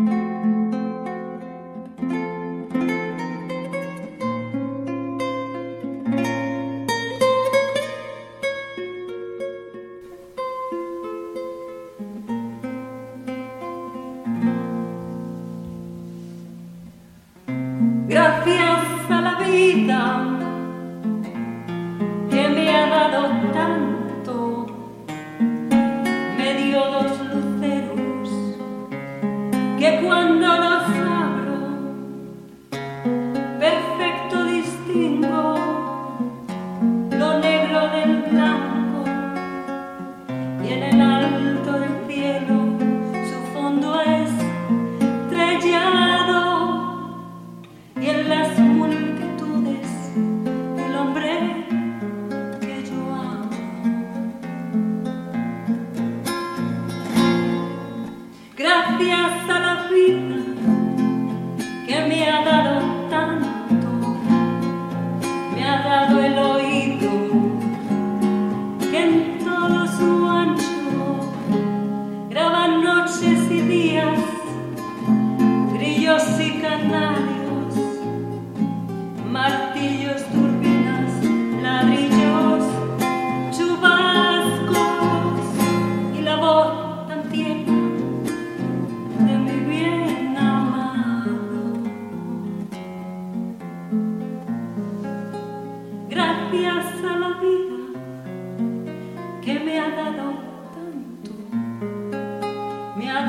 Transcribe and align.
Música 0.00 0.79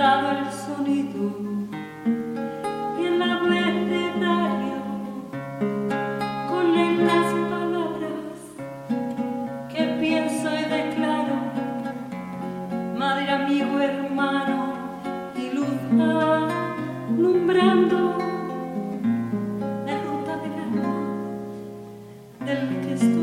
el 0.02 0.52
sonido 0.52 1.30
y 3.00 3.06
el 3.06 3.22
abecedario 3.22 4.82
con 6.50 7.06
las 7.06 7.34
palabras 7.52 8.34
que 9.70 9.84
pienso 10.00 10.50
y 10.50 10.64
declaro, 10.64 11.36
madre, 12.98 13.30
amigo, 13.30 13.80
hermano 13.80 14.74
y 15.36 15.52
luz 15.54 15.68
alumbrando 17.08 18.18
la 19.86 20.02
ruta 20.02 20.38
del 20.38 20.54
alma 20.64 20.96
del 22.44 22.82
que 22.82 22.94
estoy. 22.94 23.21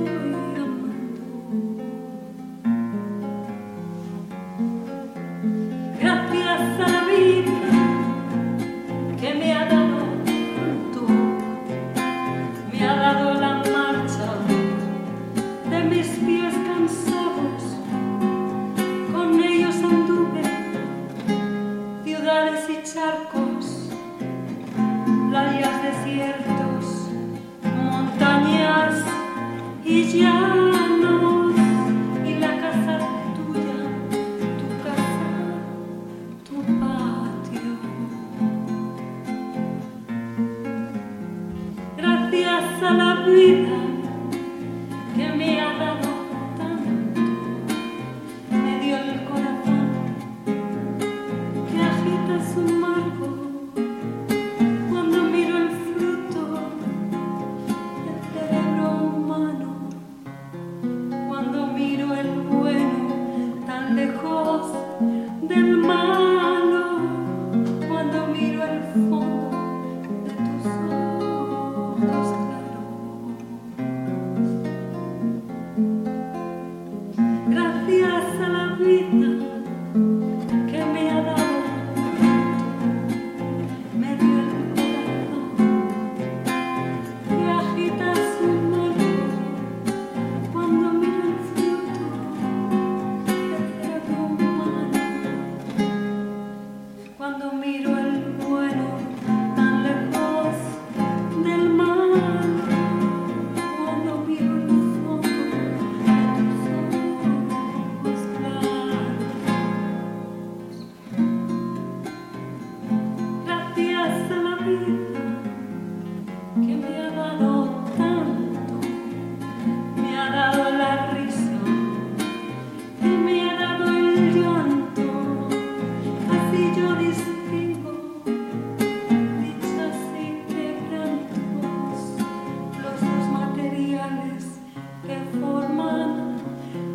y 30.01 30.23
la 32.39 32.57
casa 32.61 32.99
tuya, 33.35 33.79
tu 34.59 34.69
casa, 34.85 35.31
tu 36.45 36.57
patio. 36.79 37.73
Gracias 41.97 42.83
a 42.83 42.95
la 42.95 43.27
vida 43.27 43.79
que 45.17 45.27
me 45.37 45.58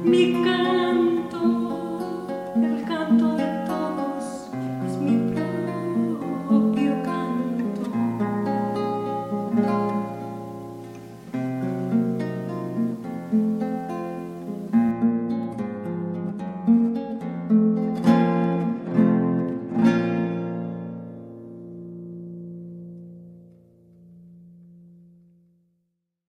Mi 0.04 0.73